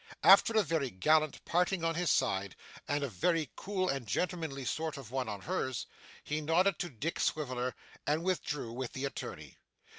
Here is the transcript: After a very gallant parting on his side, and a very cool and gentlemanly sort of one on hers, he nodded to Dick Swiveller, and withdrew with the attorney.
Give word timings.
After 0.23 0.53
a 0.57 0.63
very 0.63 0.89
gallant 0.89 1.45
parting 1.45 1.83
on 1.83 1.93
his 1.93 2.09
side, 2.09 2.55
and 2.87 3.03
a 3.03 3.07
very 3.07 3.51
cool 3.55 3.87
and 3.87 4.07
gentlemanly 4.07 4.65
sort 4.65 4.97
of 4.97 5.11
one 5.11 5.29
on 5.29 5.41
hers, 5.41 5.85
he 6.23 6.41
nodded 6.41 6.79
to 6.79 6.89
Dick 6.89 7.19
Swiveller, 7.19 7.75
and 8.07 8.23
withdrew 8.23 8.73
with 8.73 8.93
the 8.93 9.05
attorney. 9.05 9.59